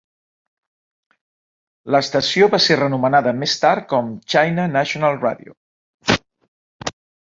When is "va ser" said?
2.55-2.79